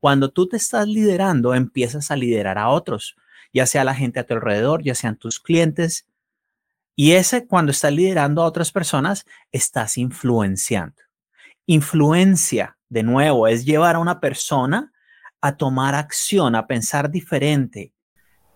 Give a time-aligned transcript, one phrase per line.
[0.00, 3.16] Cuando tú te estás liderando, empiezas a liderar a otros,
[3.52, 6.06] ya sea la gente a tu alrededor, ya sean tus clientes.
[6.96, 11.02] Y ese, cuando estás liderando a otras personas, estás influenciando.
[11.66, 14.90] Influencia, de nuevo, es llevar a una persona
[15.42, 17.92] a tomar acción, a pensar diferente.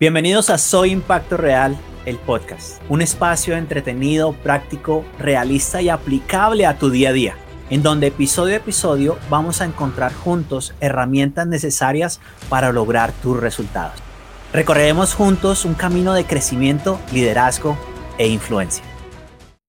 [0.00, 1.76] Bienvenidos a Soy Impacto Real,
[2.06, 7.82] el podcast, un espacio entretenido, práctico, realista y aplicable a tu día a día en
[7.82, 13.98] donde episodio a episodio vamos a encontrar juntos herramientas necesarias para lograr tus resultados.
[14.52, 17.76] Recorreremos juntos un camino de crecimiento, liderazgo
[18.18, 18.84] e influencia.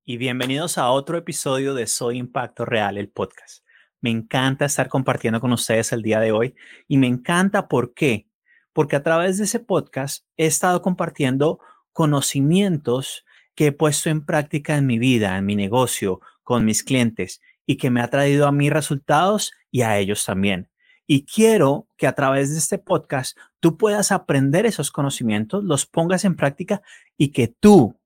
[0.03, 3.65] Y bienvenidos a otro episodio de Soy Impacto Real, el podcast.
[4.01, 6.53] Me encanta estar compartiendo con ustedes el día de hoy
[6.87, 8.27] y me encanta por qué.
[8.71, 11.59] Porque a través de ese podcast he estado compartiendo
[11.93, 13.25] conocimientos
[13.55, 17.77] que he puesto en práctica en mi vida, en mi negocio, con mis clientes y
[17.77, 20.69] que me ha traído a mí resultados y a ellos también.
[21.07, 26.25] Y quiero que a través de este podcast tú puedas aprender esos conocimientos, los pongas
[26.25, 26.81] en práctica
[27.17, 27.99] y que tú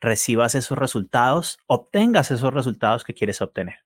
[0.00, 3.76] recibas esos resultados, obtengas esos resultados que quieres obtener.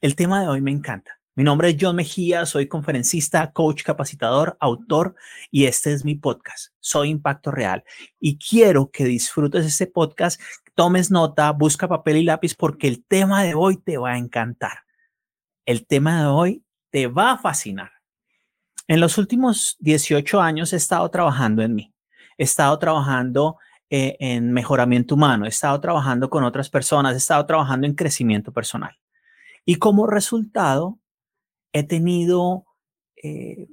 [0.00, 1.20] El tema de hoy me encanta.
[1.36, 5.14] Mi nombre es John Mejía, soy conferencista, coach, capacitador, autor
[5.50, 6.74] y este es mi podcast.
[6.80, 7.84] Soy Impacto Real
[8.18, 10.40] y quiero que disfrutes este podcast
[10.80, 14.78] tomes nota, busca papel y lápiz porque el tema de hoy te va a encantar.
[15.66, 17.90] El tema de hoy te va a fascinar.
[18.88, 21.94] En los últimos 18 años he estado trabajando en mí.
[22.38, 23.58] He estado trabajando
[23.90, 28.50] eh, en mejoramiento humano, he estado trabajando con otras personas, he estado trabajando en crecimiento
[28.50, 28.96] personal.
[29.66, 30.98] Y como resultado,
[31.74, 32.64] he tenido
[33.22, 33.68] eh,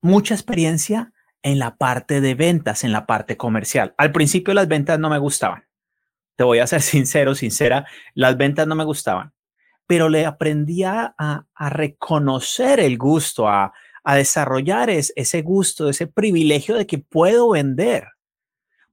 [0.00, 1.12] mucha experiencia
[1.42, 3.94] en la parte de ventas, en la parte comercial.
[3.98, 5.64] Al principio las ventas no me gustaban
[6.42, 9.32] te voy a ser sincero, sincera, las ventas no me gustaban,
[9.86, 11.14] pero le aprendí a,
[11.56, 13.72] reconocer el gusto, a,
[14.16, 18.08] desarrollar ese gusto, ese privilegio de que puedo vender.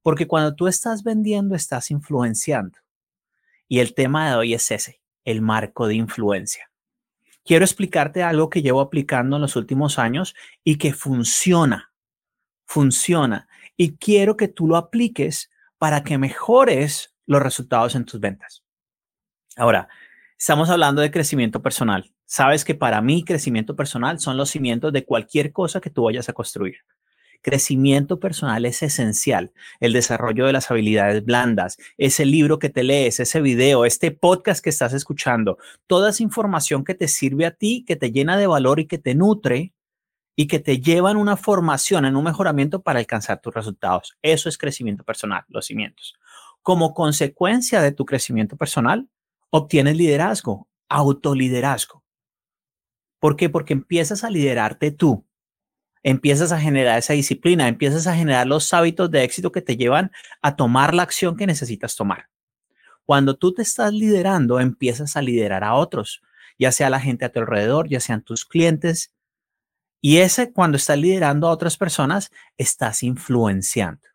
[0.00, 2.78] Porque cuando tú estás vendiendo, estás influenciando.
[3.66, 6.70] Y el tema de hoy es ese, el marco de influencia.
[7.44, 11.92] Quiero explicarte algo que llevo aplicando en los últimos años y que funciona,
[12.64, 13.48] funciona.
[13.76, 18.64] Y quiero que tú lo apliques para que mejores los resultados en tus ventas.
[19.56, 19.88] Ahora,
[20.36, 22.12] estamos hablando de crecimiento personal.
[22.26, 26.28] Sabes que para mí crecimiento personal son los cimientos de cualquier cosa que tú vayas
[26.28, 26.78] a construir.
[27.40, 29.52] Crecimiento personal es esencial.
[29.78, 34.62] El desarrollo de las habilidades blandas, ese libro que te lees, ese video, este podcast
[34.62, 38.48] que estás escuchando, toda esa información que te sirve a ti, que te llena de
[38.48, 39.72] valor y que te nutre
[40.34, 44.18] y que te lleva en una formación, en un mejoramiento para alcanzar tus resultados.
[44.20, 46.18] Eso es crecimiento personal, los cimientos.
[46.62, 49.08] Como consecuencia de tu crecimiento personal,
[49.50, 52.04] obtienes liderazgo, autoliderazgo.
[53.18, 53.48] ¿Por qué?
[53.50, 55.26] Porque empiezas a liderarte tú.
[56.02, 60.10] Empiezas a generar esa disciplina, empiezas a generar los hábitos de éxito que te llevan
[60.40, 62.30] a tomar la acción que necesitas tomar.
[63.04, 66.22] Cuando tú te estás liderando, empiezas a liderar a otros,
[66.58, 69.12] ya sea la gente a tu alrededor, ya sean tus clientes.
[70.00, 74.09] Y ese, cuando estás liderando a otras personas, estás influenciando.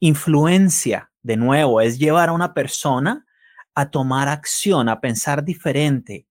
[0.00, 3.26] Influencia de nuevo, es llevar a una persona
[3.74, 6.26] a tomar acción, a pensar diferente.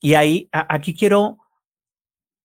[0.00, 1.38] Y ahí, aquí quiero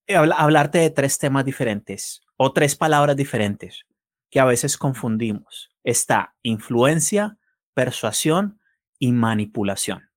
[0.08, 3.86] hablarte de tres temas diferentes o tres palabras diferentes
[4.30, 5.70] que a veces confundimos.
[5.84, 7.38] Está influencia,
[7.74, 8.60] persuasión
[8.98, 10.10] y manipulación.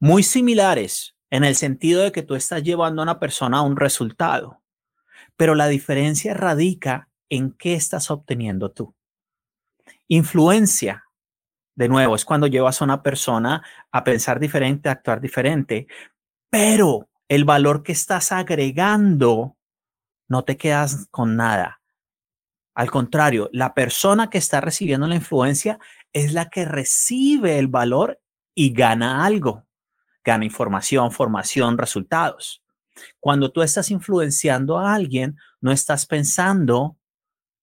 [0.00, 3.76] Muy similares en el sentido de que tú estás llevando a una persona a un
[3.76, 4.62] resultado,
[5.36, 8.94] pero la diferencia radica en qué estás obteniendo tú.
[10.08, 11.04] Influencia,
[11.74, 15.86] de nuevo, es cuando llevas a una persona a pensar diferente, a actuar diferente,
[16.50, 19.56] pero el valor que estás agregando
[20.28, 21.80] no te quedas con nada.
[22.74, 25.78] Al contrario, la persona que está recibiendo la influencia
[26.12, 28.20] es la que recibe el valor
[28.54, 29.66] y gana algo.
[30.22, 32.62] Gana información, formación, resultados.
[33.20, 36.95] Cuando tú estás influenciando a alguien, no estás pensando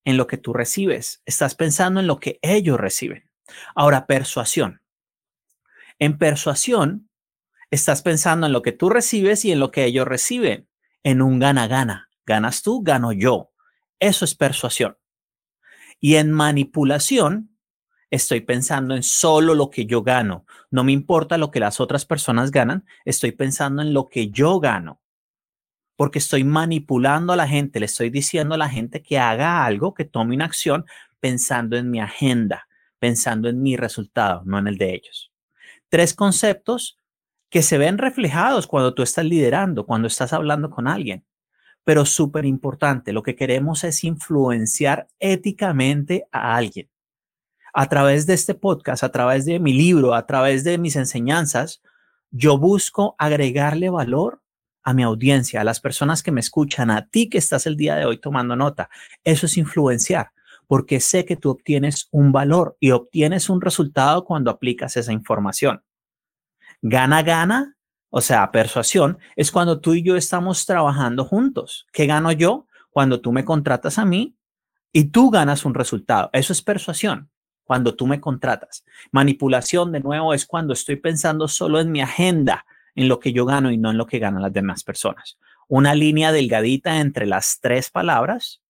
[0.05, 3.29] en lo que tú recibes, estás pensando en lo que ellos reciben.
[3.75, 4.81] Ahora, persuasión.
[5.99, 7.09] En persuasión,
[7.71, 10.67] estás pensando en lo que tú recibes y en lo que ellos reciben,
[11.03, 12.09] en un gana-gana.
[12.25, 13.51] Ganas tú, gano yo.
[13.99, 14.97] Eso es persuasión.
[15.99, 17.57] Y en manipulación,
[18.09, 20.45] estoy pensando en solo lo que yo gano.
[20.69, 24.59] No me importa lo que las otras personas ganan, estoy pensando en lo que yo
[24.59, 25.02] gano
[25.95, 29.93] porque estoy manipulando a la gente, le estoy diciendo a la gente que haga algo,
[29.93, 30.85] que tome una acción
[31.19, 32.67] pensando en mi agenda,
[32.99, 35.31] pensando en mi resultado, no en el de ellos.
[35.89, 36.97] Tres conceptos
[37.49, 41.23] que se ven reflejados cuando tú estás liderando, cuando estás hablando con alguien.
[41.83, 46.89] Pero súper importante, lo que queremos es influenciar éticamente a alguien.
[47.73, 51.81] A través de este podcast, a través de mi libro, a través de mis enseñanzas,
[52.31, 54.42] yo busco agregarle valor
[54.83, 57.95] a mi audiencia, a las personas que me escuchan, a ti que estás el día
[57.95, 58.89] de hoy tomando nota.
[59.23, 60.31] Eso es influenciar,
[60.67, 65.83] porque sé que tú obtienes un valor y obtienes un resultado cuando aplicas esa información.
[66.81, 67.77] Gana, gana,
[68.09, 71.87] o sea, persuasión, es cuando tú y yo estamos trabajando juntos.
[71.91, 72.67] ¿Qué gano yo?
[72.91, 74.35] Cuando tú me contratas a mí
[74.91, 76.29] y tú ganas un resultado.
[76.33, 77.31] Eso es persuasión,
[77.63, 78.85] cuando tú me contratas.
[79.11, 83.45] Manipulación, de nuevo, es cuando estoy pensando solo en mi agenda, en lo que yo
[83.45, 85.37] gano y no en lo que ganan las demás personas.
[85.67, 88.61] Una línea delgadita entre las tres palabras,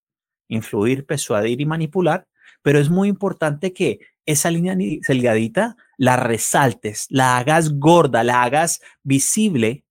[0.48, 2.28] influir, persuadir y manipular,
[2.62, 8.82] pero es muy importante que esa línea delgadita la resaltes, la hagas gorda, la hagas
[9.04, 9.84] visible,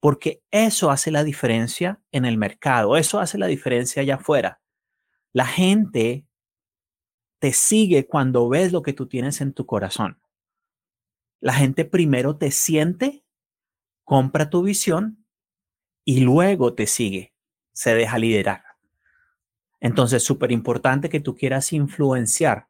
[0.00, 4.60] porque eso hace la diferencia en el mercado, eso hace la diferencia allá afuera.
[5.32, 6.26] La gente
[7.38, 10.20] te sigue cuando ves lo que tú tienes en tu corazón.
[11.40, 13.21] La gente primero te siente,
[14.04, 15.24] compra tu visión
[16.04, 17.32] y luego te sigue,
[17.72, 18.64] se deja liderar.
[19.80, 22.68] Entonces, súper importante que tú quieras influenciar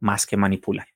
[0.00, 0.88] más que manipular.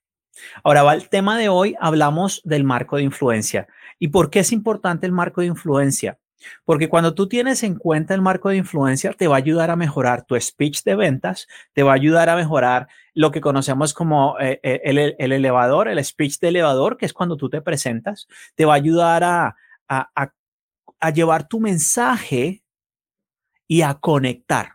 [0.62, 3.68] Ahora va el tema de hoy, hablamos del marco de influencia.
[3.98, 6.18] ¿Y por qué es importante el marco de influencia?
[6.64, 9.76] Porque cuando tú tienes en cuenta el marco de influencia, te va a ayudar a
[9.76, 14.38] mejorar tu speech de ventas, te va a ayudar a mejorar lo que conocemos como
[14.38, 18.64] eh, eh, el, elevador, el speech de elevador, que es cuando tú te presentas, te
[18.64, 19.56] va a ayudar a,
[19.88, 22.62] a llevar tu mensaje
[23.66, 24.72] y a conectar.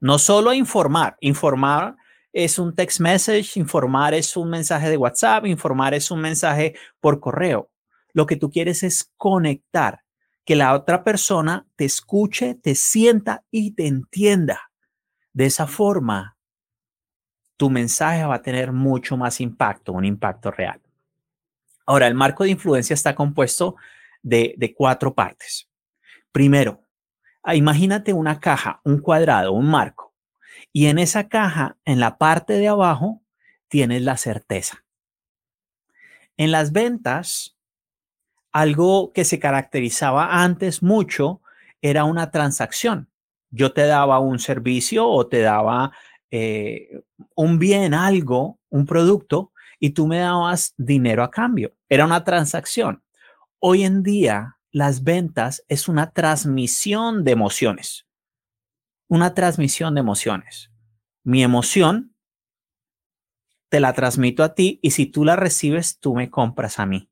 [0.00, 1.96] No solo a informar, informar
[2.32, 7.18] es un text message, informar es un mensaje de WhatsApp, informar es un mensaje por
[7.18, 7.70] correo.
[8.12, 10.02] Lo que tú quieres es conectar,
[10.46, 14.70] que la otra persona te escuche, te sienta y te entienda.
[15.34, 16.38] De esa forma,
[17.58, 20.80] tu mensaje va a tener mucho más impacto, un impacto real.
[21.84, 23.76] Ahora, el marco de influencia está compuesto
[24.22, 25.68] de, de cuatro partes.
[26.32, 26.80] Primero,
[27.42, 30.06] ah, imagínate una caja, un cuadrado, un marco
[30.72, 33.22] y en esa caja, en la parte de abajo,
[33.68, 34.84] tienes la certeza.
[36.36, 37.55] En las ventas,
[38.60, 41.40] algo que se caracterizaba antes mucho
[41.82, 43.08] era una transacción.
[43.50, 45.92] Yo te daba un servicio o te daba
[46.30, 47.02] eh,
[47.34, 51.74] un bien, algo, un producto, y tú me dabas dinero a cambio.
[51.88, 53.02] Era una transacción.
[53.58, 58.06] Hoy en día, las ventas es una transmisión de emociones
[59.08, 60.70] una transmisión de emociones.
[61.22, 62.14] Mi emoción
[63.68, 67.10] te la transmito a ti y si tú la recibes, tú me compras a mí.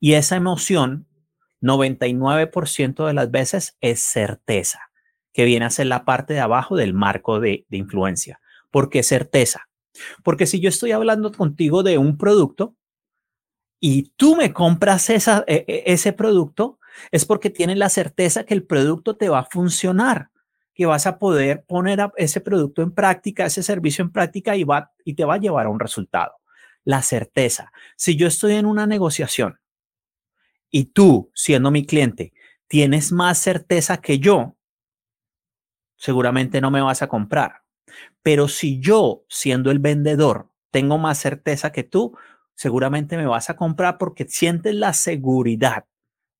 [0.00, 1.06] Y esa emoción,
[1.60, 4.90] 99% de las veces es certeza,
[5.32, 8.40] que viene a ser la parte de abajo del marco de, de influencia.
[8.70, 9.68] ¿Por qué certeza?
[10.22, 12.76] Porque si yo estoy hablando contigo de un producto
[13.80, 16.78] y tú me compras esa, e, e, ese producto,
[17.10, 20.30] es porque tienes la certeza que el producto te va a funcionar
[20.78, 24.92] que vas a poder poner ese producto en práctica, ese servicio en práctica y, va,
[25.04, 26.34] y te va a llevar a un resultado.
[26.84, 27.72] La certeza.
[27.96, 29.58] Si yo estoy en una negociación
[30.70, 32.32] y tú, siendo mi cliente,
[32.66, 34.56] tienes más certeza que yo,
[35.96, 37.62] seguramente no me vas a comprar.
[38.22, 42.16] Pero si yo, siendo el vendedor, tengo más certeza que tú,
[42.54, 45.86] seguramente me vas a comprar porque sientes la seguridad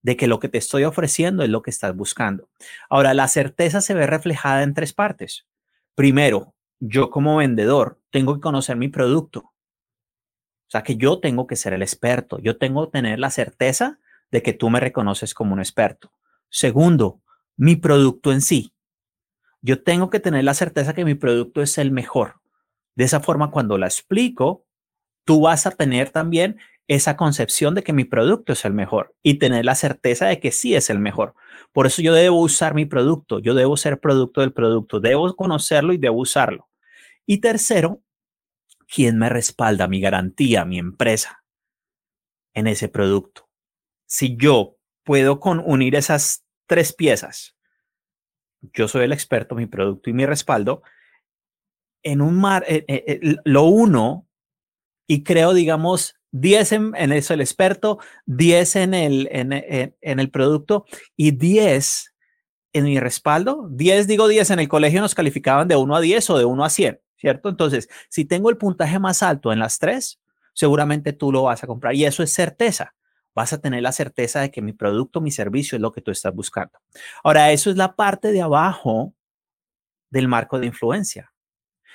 [0.02, 2.49] de que lo que te estoy ofreciendo es lo que estás buscando.
[2.88, 5.47] Ahora, la certeza se ve reflejada en tres partes.
[5.95, 9.41] Primero, yo como vendedor tengo que conocer mi producto.
[9.41, 12.38] O sea, que yo tengo que ser el experto.
[12.38, 13.99] Yo tengo que tener la certeza
[14.30, 16.12] de que tú me reconoces como un experto.
[16.49, 17.20] Segundo,
[17.56, 18.73] mi producto en sí.
[19.61, 22.40] Yo tengo que tener la certeza que mi producto es el mejor.
[22.94, 24.66] De esa forma, cuando la explico,
[25.25, 26.58] tú vas a tener también
[26.88, 30.50] esa concepción de que mi producto es el mejor y tener la certeza de que
[30.50, 31.35] sí es el mejor.
[31.73, 35.92] Por eso yo debo usar mi producto, yo debo ser producto del producto, debo conocerlo
[35.92, 36.68] y debo usarlo.
[37.26, 38.02] Y tercero,
[38.92, 41.44] ¿quién me respalda mi garantía, mi empresa
[42.54, 43.48] en ese producto?
[44.09, 47.55] Si yo puedo con unir esas tres piezas,
[48.73, 50.83] yo soy el experto, mi producto y mi respaldo,
[52.03, 54.27] en un mar, eh, eh, eh, lo uno
[55.07, 60.85] y creo, digamos, 10 en, eso el experto, 10 en el, en, en, el producto
[61.17, 62.15] y 10
[62.73, 63.69] en mi respaldo.
[63.71, 66.65] 10, digo 10, en el colegio nos calificaban de 1 a 10 o de 1
[66.65, 67.49] a 100, ¿cierto?
[67.49, 70.21] Entonces, si tengo el puntaje más alto en las tres,
[70.55, 72.95] seguramente tú lo vas a comprar y eso es certeza.
[73.38, 76.11] Vas a tener la certeza de que mi producto, mi servicio es lo que tú
[76.11, 76.76] estás buscando.
[77.23, 79.14] Ahora, eso es la parte de abajo
[80.11, 81.33] del marco de influencia.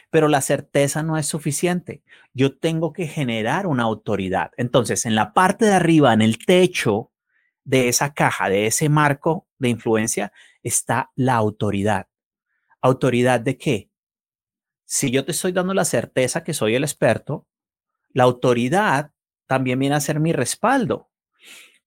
[0.09, 2.01] Pero la certeza no es suficiente.
[2.33, 4.51] Yo tengo que generar una autoridad.
[4.55, 7.11] Entonces, en la parte de arriba, en el techo
[7.65, 10.31] de esa caja, de ese marco de influencia,
[10.61, 12.07] está la autoridad.
[12.81, 13.89] ¿Autoridad de qué?
[14.85, 17.47] Si yo te estoy dando la certeza que soy el experto,
[18.13, 19.11] la autoridad
[19.45, 21.09] también viene a ser mi respaldo.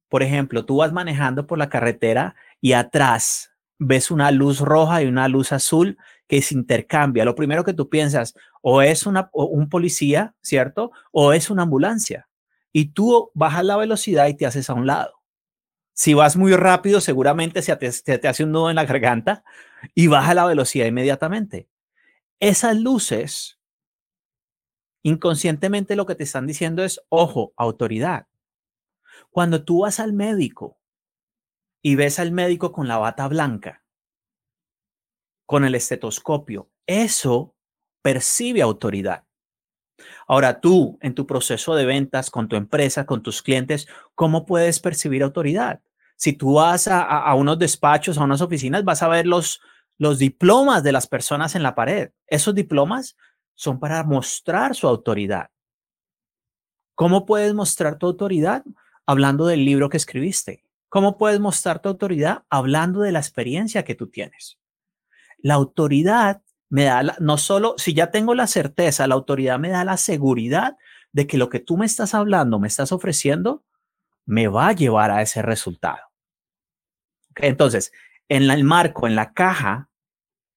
[0.08, 5.06] Por ejemplo, tú vas manejando por la carretera y atrás ves una luz roja y
[5.06, 7.24] una luz azul que se intercambia.
[7.24, 10.90] Lo primero que tú piensas, o es una, un policía, ¿cierto?
[11.12, 12.28] O es una ambulancia.
[12.72, 15.14] Y tú bajas la velocidad y te haces a un lado.
[15.94, 19.44] Si vas muy rápido, seguramente se te, se te hace un nudo en la garganta
[19.94, 21.68] y baja la velocidad inmediatamente.
[22.38, 23.58] Esas luces,
[25.02, 28.26] inconscientemente lo que te están diciendo es, ojo, autoridad.
[29.30, 30.78] Cuando tú vas al médico
[31.82, 33.84] y ves al médico con la bata blanca,
[35.46, 37.54] con el estetoscopio, eso
[38.02, 39.26] percibe autoridad.
[40.26, 44.80] Ahora tú, en tu proceso de ventas, con tu empresa, con tus clientes, ¿cómo puedes
[44.80, 45.80] percibir autoridad?
[46.16, 49.60] Si tú vas a, unos despachos, a unas oficinas, vas a ver los,
[49.98, 52.10] los diplomas de las personas en la pared.
[52.26, 53.16] Esos diplomas
[53.54, 55.50] son para mostrar su autoridad.
[56.94, 58.64] ¿Cómo puedes mostrar tu autoridad?
[59.06, 60.64] Hablando del libro que escribiste.
[60.88, 62.44] ¿Cómo puedes mostrar tu autoridad?
[62.50, 64.58] Hablando de la experiencia que tú tienes.
[65.38, 69.84] La autoridad me da, no solo, si ya tengo la certeza, la autoridad me da
[69.84, 70.76] la seguridad
[71.12, 73.64] de que lo que tú me estás hablando, me estás ofreciendo,
[74.24, 76.00] me va a llevar a ese resultado.
[77.36, 77.92] Entonces,
[78.28, 79.88] en el marco, en la caja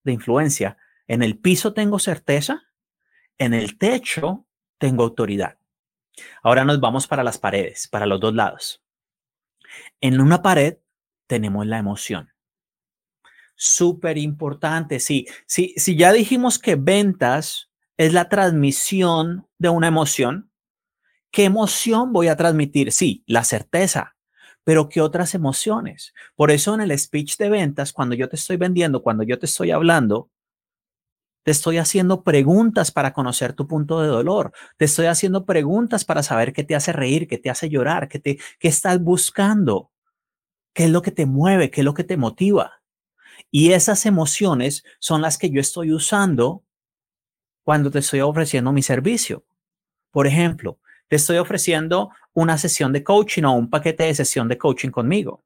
[0.02, 0.76] de influencia,
[1.06, 2.64] en el piso tengo certeza,
[3.38, 4.46] en el techo
[4.78, 5.59] tengo autoridad.
[6.42, 8.82] Ahora nos vamos para las paredes, para los dos lados.
[10.00, 10.78] En una pared
[11.26, 12.30] tenemos la emoción.
[13.54, 15.26] Súper importante, sí.
[15.46, 20.50] Si ya dijimos que ventas es la transmisión de una emoción,
[21.30, 22.92] ¿qué emoción voy a transmitir?
[22.92, 24.16] Sí, la certeza,
[24.64, 26.14] pero ¿qué otras emociones?
[26.34, 29.44] Por eso en el speech de ventas, cuando yo te estoy vendiendo, cuando yo te
[29.44, 30.30] estoy hablando,
[31.42, 34.52] te estoy haciendo preguntas para conocer tu punto de dolor.
[34.76, 38.18] Te estoy haciendo preguntas para saber qué te hace reír, qué te hace llorar, qué,
[38.18, 39.90] te, qué estás buscando,
[40.74, 42.82] qué es lo que te mueve, qué es lo que te motiva.
[43.50, 46.62] Y esas emociones son las que yo estoy usando
[47.64, 49.44] cuando te estoy ofreciendo mi servicio.
[50.10, 50.78] Por ejemplo,
[51.08, 55.44] te estoy ofreciendo una sesión de coaching o un paquete de sesión de coaching conmigo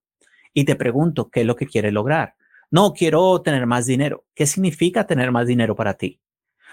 [0.53, 2.37] y te pregunto qué es lo que quieres lograr.
[2.71, 4.25] No, quiero tener más dinero.
[4.35, 6.21] ¿Qué significa tener más dinero para ti?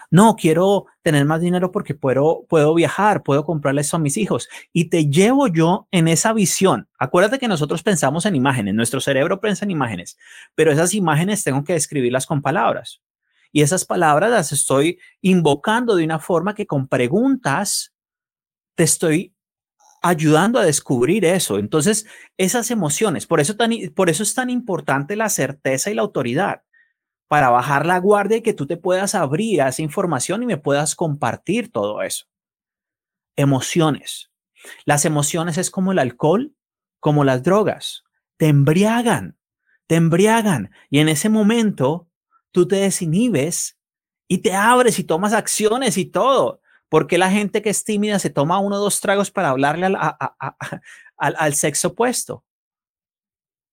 [0.10, 4.50] No, quiero tener más dinero porque puedo, puedo viajar, puedo comprarle eso a mis hijos.
[4.74, 6.90] Y te llevo yo en esa visión.
[7.00, 10.18] Acuérdate que nosotros pensamos en imágenes, nuestro cerebro piensa en imágenes,
[10.54, 13.02] pero esas imágenes tengo que describirlas con palabras.
[13.54, 17.94] Y esas palabras las estoy invocando de una forma que con preguntas
[18.76, 19.34] te estoy
[20.02, 21.60] ayudando a descubrir eso.
[21.60, 26.02] Entonces, esas emociones, por eso, tan, por eso es tan importante la certeza y la
[26.02, 26.64] autoridad,
[27.28, 30.58] para bajar la guardia y que tú te puedas abrir a esa información y me
[30.58, 32.26] puedas compartir todo eso.
[33.38, 34.32] Emociones.
[34.86, 36.54] Las emociones es como el alcohol,
[37.00, 38.04] como las drogas.
[38.38, 39.38] Te embriagan,
[39.88, 40.72] te embriagan.
[40.90, 42.10] Y en ese momento,
[42.52, 43.78] tú te desinhibes
[44.28, 46.61] y te abres y tomas acciones y todo.
[46.92, 49.86] ¿Por qué la gente que es tímida se toma uno o dos tragos para hablarle
[49.86, 49.98] al,
[51.16, 52.44] al, sexo opuesto?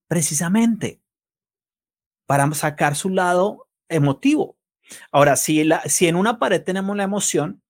[0.07, 1.03] Precisamente
[2.27, 4.57] para sacar su lado emotivo.
[5.11, 7.61] Ahora, si, la, si en una pared tenemos la emoción,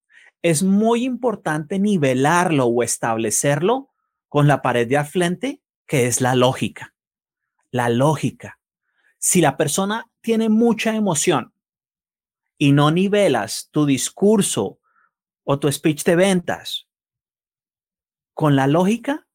[0.43, 3.89] es muy importante nivelarlo o establecerlo
[4.29, 6.95] con la pared de al frente, que es la lógica.
[7.71, 8.61] La lógica.
[9.17, 11.55] Si la persona tiene mucha emoción
[12.59, 14.79] y no nivelas tu discurso
[15.51, 16.91] o tu speech de ventas
[18.35, 19.27] con la lógica,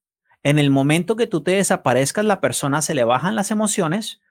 [0.44, 4.22] en el momento que tú te desaparezcas, la persona se le bajan las emociones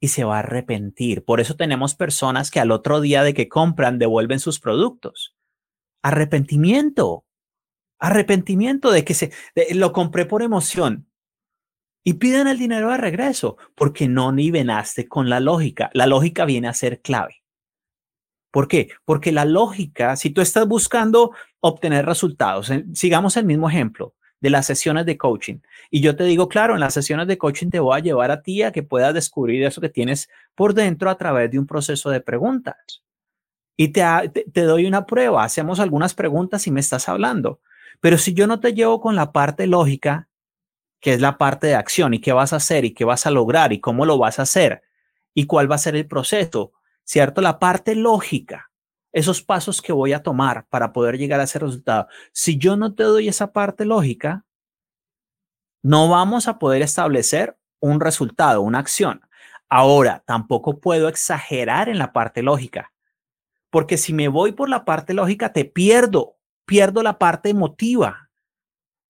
[0.00, 1.26] y se va a arrepentir.
[1.26, 5.36] Por eso tenemos personas que al otro día de que compran devuelven sus productos.
[6.02, 7.26] Arrepentimiento.
[7.98, 9.30] Arrepentimiento de que se
[9.74, 11.10] lo compré por emoción
[12.02, 15.90] y piden el dinero de regreso porque no nivelaste con la lógica.
[15.92, 17.42] La lógica viene a ser clave.
[18.50, 18.90] ¿Por qué?
[19.04, 24.66] Porque la lógica, si tú estás buscando obtener resultados, sigamos el mismo ejemplo de las
[24.66, 25.58] sesiones de coaching.
[25.90, 28.42] Y yo te digo, claro, en las sesiones de coaching te voy a llevar a
[28.42, 32.10] ti a que puedas descubrir eso que tienes por dentro a través de un proceso
[32.10, 33.02] de preguntas.
[33.76, 37.60] Y te, te, doy una prueba, hacemos algunas preguntas y me estás hablando.
[38.00, 40.28] Pero si yo no te llevo con la parte lógica,
[41.00, 43.30] que es la parte de acción y qué vas a hacer y qué vas a
[43.30, 44.82] lograr y cómo lo vas a hacer
[45.34, 46.72] y cuál va a ser el proceso,
[47.06, 47.40] ¿cierto?
[47.40, 48.70] La parte lógica,
[49.12, 52.08] esos pasos que voy a tomar para poder llegar a ese resultado.
[52.32, 54.44] Si yo no te doy esa parte lógica,
[55.82, 59.22] no vamos a poder establecer un resultado, una acción.
[59.68, 62.92] Ahora, tampoco puedo exagerar en la parte lógica,
[63.70, 66.36] porque si me voy por la parte lógica, te pierdo,
[66.66, 68.30] pierdo la parte emotiva.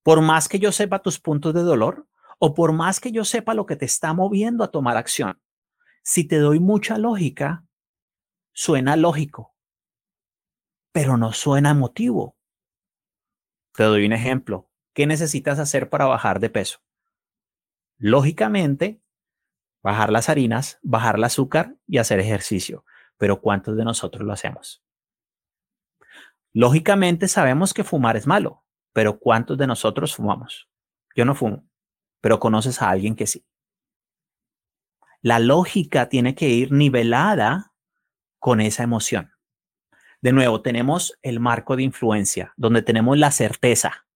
[0.02, 2.06] Por más que yo sepa tus puntos de dolor
[2.38, 5.40] o por más que yo sepa lo que te está moviendo a tomar acción,
[6.02, 7.65] si te doy mucha lógica,
[8.56, 9.54] suena lógico,
[10.90, 12.38] pero no suena emotivo.
[13.74, 14.70] Te doy un ejemplo.
[14.94, 16.78] ¿Qué necesitas hacer para bajar de peso?
[17.98, 19.02] Lógicamente,
[19.82, 22.86] bajar las harinas, bajar el azúcar y hacer ejercicio.
[23.18, 24.82] Pero ¿cuántos de nosotros lo hacemos?
[26.54, 30.70] Lógicamente sabemos que fumar es malo, pero ¿cuántos de nosotros fumamos?
[31.14, 31.68] Yo no fumo,
[32.22, 33.46] pero conoces a alguien que sí.
[35.20, 37.75] La lógica tiene que ir nivelada
[38.46, 39.32] con esa emoción.
[40.22, 44.06] De nuevo, tenemos el marco de influencia, donde tenemos la certeza,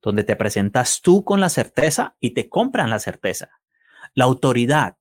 [0.00, 3.60] donde te presentas tú con la certeza y te compran la certeza
[4.14, 4.96] la autoridad,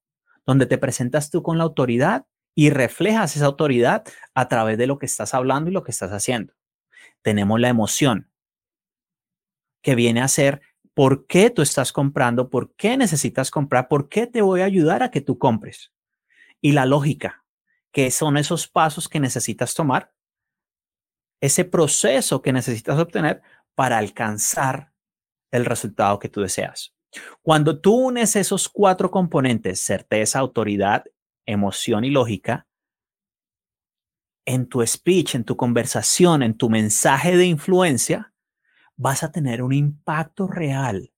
[0.46, 5.00] donde te presentas tú con la autoridad y reflejas esa autoridad a través de lo
[5.00, 6.54] que estás hablando y lo que estás haciendo.
[7.22, 8.30] Tenemos la emoción,
[9.82, 10.60] que viene a ser
[10.94, 15.01] por qué tú estás comprando, por qué necesitas comprar, por qué te voy a ayudar
[15.01, 15.94] a que tú compres.
[16.60, 17.46] Y la lógica,
[17.91, 20.13] que son esos pasos que necesitas tomar,
[21.41, 23.41] ese proceso que necesitas obtener
[23.75, 24.93] para alcanzar
[25.51, 26.93] el resultado que tú deseas.
[27.41, 31.05] Cuando tú unes esos cuatro componentes, certeza, autoridad,
[31.46, 32.67] emoción y lógica,
[34.46, 38.34] en tu speech, en tu conversación, en tu mensaje de influencia,
[38.96, 41.13] vas a tener un impacto real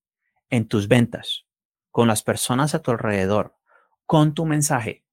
[0.49, 1.45] en tus ventas,
[1.91, 3.57] con las personas a tu alrededor,
[4.05, 5.05] con tu mensaje.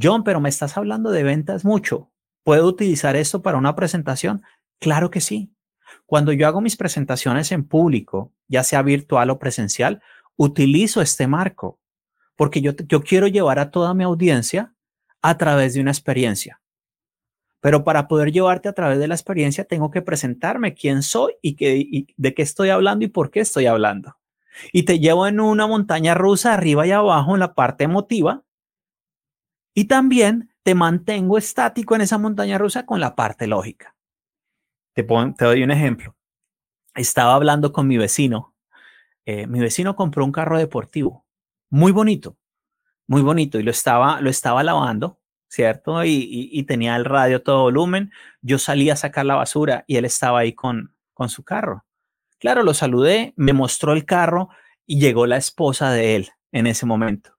[0.00, 2.10] John, pero me estás hablando de ventas mucho.
[2.44, 4.42] ¿Puedo utilizar esto para una presentación?
[4.80, 5.54] Claro que sí.
[6.06, 10.02] Cuando yo hago mis presentaciones en público, ya sea virtual o presencial,
[10.36, 11.78] utilizo este marco
[12.36, 14.74] porque yo, quiero llevar a toda mi audiencia
[15.20, 16.60] a través de una experiencia.
[17.60, 22.06] Pero para poder llevarte a través de la experiencia, tengo que presentarme quién soy y,
[22.16, 24.16] de qué estoy hablando y por qué estoy hablando.
[24.72, 28.42] Y te llevo en una montaña rusa arriba y abajo en la parte emotiva.
[29.74, 33.96] Y también te mantengo estático en esa montaña rusa con la parte lógica.
[34.94, 36.16] Te, doy un ejemplo.
[36.94, 38.54] Estaba hablando con mi vecino.
[39.24, 41.24] Eh, mi vecino compró un carro deportivo
[41.72, 42.36] muy bonito,
[43.06, 46.04] muy bonito y lo estaba, lo estaba lavando, ¿cierto?
[46.04, 48.12] Y, tenía el radio todo volumen.
[48.42, 51.86] Yo salí a sacar la basura y él estaba ahí con, con su carro.
[52.38, 54.50] Claro, lo saludé, me mostró el carro
[54.86, 57.38] y llegó la esposa de él en ese momento.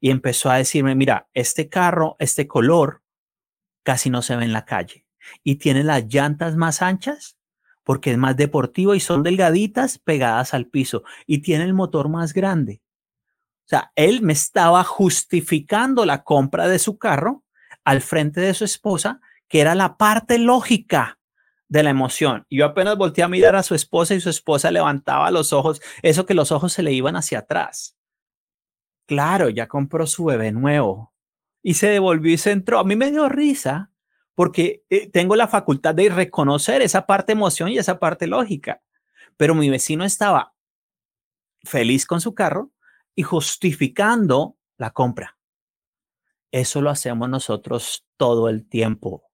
[0.00, 3.02] Y empezó a decirme, mira, este carro, este color,
[3.82, 5.06] casi no se ve en la calle
[5.44, 7.36] y tiene las llantas más anchas
[7.84, 12.32] porque es más deportivo y son delgaditas pegadas al piso y tiene el motor más
[12.32, 12.82] grande.
[13.64, 17.44] O sea, él me estaba justificando la compra de su carro
[17.84, 21.18] al frente de su esposa, que era la parte lógica
[21.68, 22.46] de la emoción.
[22.50, 26.26] Yo apenas volteé a mirar a su esposa y su esposa levantaba los ojos, eso
[26.26, 27.96] que los ojos se le iban hacia atrás.
[29.10, 31.12] Claro, ya compró su bebé nuevo
[31.64, 32.78] y se devolvió y se entró.
[32.78, 33.90] A mí me dio risa
[34.36, 38.82] porque eh, tengo la facultad de reconocer esa parte emoción y esa parte lógica.
[39.36, 40.54] Pero mi vecino estaba
[41.64, 42.70] feliz con su carro
[43.16, 45.36] y justificando la compra.
[46.52, 49.24] Eso lo hacemos nosotros todo el tiempo,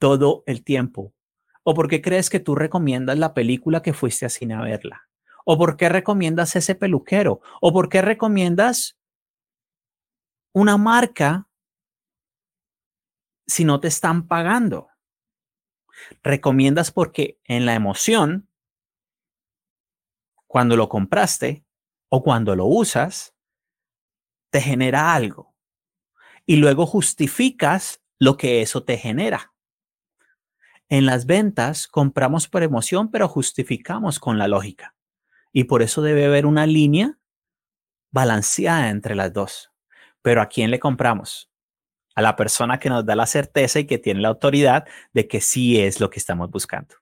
[0.00, 1.14] todo el tiempo.
[1.62, 5.08] ¿O por qué crees que tú recomiendas la película que fuiste a cine a verla?
[5.44, 7.42] ¿O por qué recomiendas ese peluquero?
[7.60, 8.98] ¿O por qué recomiendas
[10.54, 11.48] una marca
[13.46, 14.88] si no te están pagando?
[16.22, 18.48] Recomiendas porque en la emoción,
[20.46, 21.66] cuando lo compraste
[22.08, 23.34] o cuando lo usas,
[24.50, 25.54] te genera algo.
[26.46, 29.52] Y luego justificas lo que eso te genera.
[30.88, 34.94] En las ventas compramos por emoción, pero justificamos con la lógica.
[35.52, 37.18] Y por eso debe haber una línea
[38.12, 39.73] balanceada entre las dos.
[40.24, 41.50] Pero ¿a quién le compramos?
[42.14, 45.40] a la persona que nos da la certeza y que tiene la autoridad de que
[45.40, 46.94] sí es lo que estamos buscando.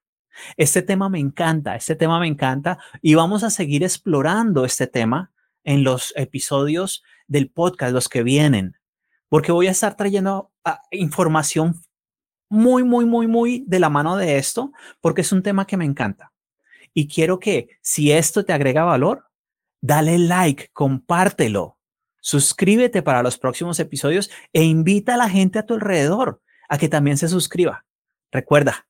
[0.57, 5.31] Este tema me encanta, este tema me encanta y vamos a seguir explorando este tema
[5.65, 8.79] en los episodios del podcast, los que vienen,
[9.29, 11.81] porque voy a estar trayendo ah, información
[12.49, 15.85] muy, muy, muy, muy de la mano de esto, porque es un tema que me
[15.85, 16.33] encanta.
[16.95, 19.27] Y quiero que si esto te agrega valor,
[19.81, 21.79] dale like, compártelo,
[22.23, 26.89] suscríbete para los próximos episodios e invita a la gente a tu alrededor a que
[26.89, 27.85] también se suscriba.
[28.31, 28.87] Recuerda,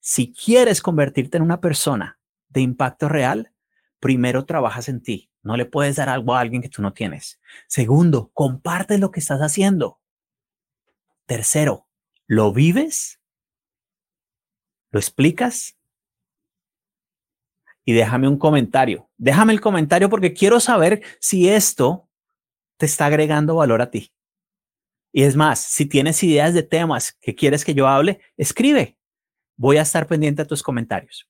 [0.00, 3.52] si quieres convertirte en una persona de impacto real,
[4.00, 5.30] primero trabajas en ti.
[5.42, 7.40] No le puedes dar algo a alguien que tú no tienes.
[7.68, 10.00] Segundo, comparte lo que estás haciendo.
[11.26, 11.86] Tercero,
[12.26, 13.20] ¿lo vives?
[14.90, 15.76] ¿Lo explicas?
[17.84, 19.08] Y déjame un comentario.
[19.16, 22.05] Déjame el comentario porque quiero saber si esto
[22.76, 24.12] te está agregando valor a ti.
[25.12, 28.98] Y es más, si tienes ideas de temas que quieres que yo hable, escribe.
[29.56, 31.28] Voy a estar pendiente a tus comentarios.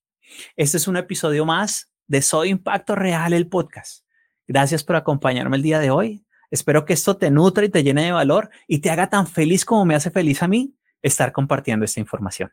[0.57, 4.05] Este es un episodio más de Soy Impacto Real, el podcast.
[4.47, 6.25] Gracias por acompañarme el día de hoy.
[6.51, 9.65] Espero que esto te nutra y te llene de valor y te haga tan feliz
[9.65, 12.51] como me hace feliz a mí estar compartiendo esta información.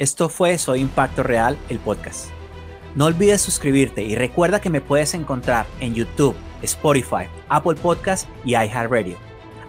[0.00, 2.26] Esto fue Soy Impacto Real, el podcast.
[2.94, 8.50] No olvides suscribirte y recuerda que me puedes encontrar en YouTube, Spotify, Apple Podcast y
[8.52, 9.16] iHeartRadio.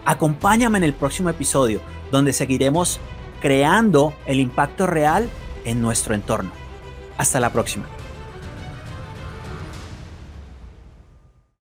[0.04, 1.80] Acompáñame en el próximo episodio
[2.12, 3.00] donde seguiremos
[3.40, 5.28] creando el impacto real
[5.64, 6.52] en nuestro entorno.
[7.18, 7.88] Hasta la próxima.